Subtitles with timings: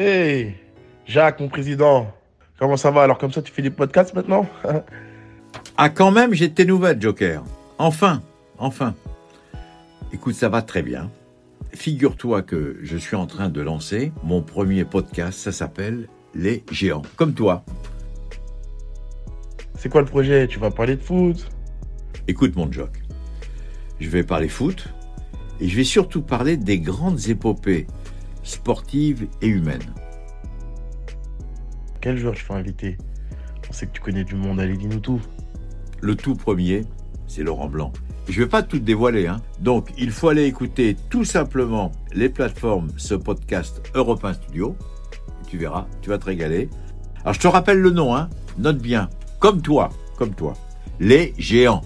[0.00, 0.54] Hey,
[1.06, 2.14] Jacques, mon président.
[2.56, 3.02] Comment ça va?
[3.02, 4.46] Alors comme ça, tu fais des podcasts maintenant?
[5.76, 7.42] Ah quand même, j'ai de tes nouvelles, Joker.
[7.78, 8.22] Enfin,
[8.58, 8.94] enfin.
[10.12, 11.10] Écoute, ça va très bien.
[11.72, 17.02] Figure-toi que je suis en train de lancer mon premier podcast, ça s'appelle Les Géants,
[17.16, 17.64] comme toi.
[19.76, 20.46] C'est quoi le projet?
[20.46, 21.48] Tu vas parler de foot?
[22.28, 23.02] Écoute mon Jock,
[23.98, 24.88] je vais parler foot
[25.60, 27.86] et je vais surtout parler des grandes épopées
[28.48, 29.94] sportives et humaines.
[32.00, 32.96] Quel joueur tu fais inviter?
[33.68, 35.20] On sait que tu connais du monde, allez, dis-nous tout.
[36.00, 36.82] Le tout premier,
[37.26, 37.92] c'est Laurent Blanc.
[38.28, 39.40] Je vais pas tout dévoiler, hein.
[39.60, 44.76] Donc, il faut aller écouter tout simplement les plateformes, ce podcast Europe 1 Studio.
[45.48, 46.68] tu verras, tu vas te régaler.
[47.22, 48.28] Alors, je te rappelle le nom, hein.
[48.58, 49.08] Note bien.
[49.38, 50.54] Comme toi, comme toi.
[51.00, 51.82] Les géants.